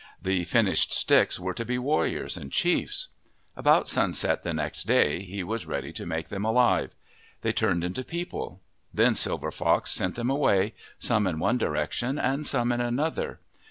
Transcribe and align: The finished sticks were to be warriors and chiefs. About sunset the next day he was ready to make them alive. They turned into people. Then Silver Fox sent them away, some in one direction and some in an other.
The 0.19 0.45
finished 0.45 0.91
sticks 0.93 1.39
were 1.39 1.53
to 1.53 1.63
be 1.63 1.77
warriors 1.77 2.35
and 2.35 2.51
chiefs. 2.51 3.09
About 3.55 3.87
sunset 3.87 4.41
the 4.41 4.51
next 4.51 4.85
day 4.85 5.21
he 5.21 5.43
was 5.43 5.67
ready 5.67 5.93
to 5.93 6.07
make 6.07 6.29
them 6.29 6.43
alive. 6.43 6.95
They 7.43 7.53
turned 7.53 7.83
into 7.83 8.03
people. 8.03 8.61
Then 8.91 9.13
Silver 9.13 9.51
Fox 9.51 9.91
sent 9.91 10.15
them 10.15 10.31
away, 10.31 10.73
some 10.97 11.27
in 11.27 11.37
one 11.37 11.59
direction 11.59 12.17
and 12.17 12.47
some 12.47 12.71
in 12.71 12.81
an 12.81 12.97
other. 12.99 13.41